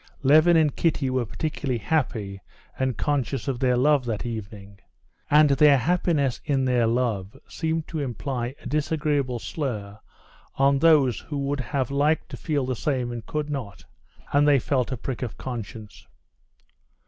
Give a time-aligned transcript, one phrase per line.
[0.23, 2.41] Levin and Kitty were particularly happy
[2.79, 4.79] and conscious of their love that evening.
[5.29, 9.99] And their happiness in their love seemed to imply a disagreeable slur
[10.55, 14.91] on those who would have liked to feel the same and could not—and they felt
[14.91, 16.07] a prick of conscience.